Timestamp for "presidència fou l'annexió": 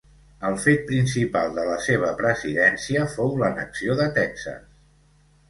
2.23-4.01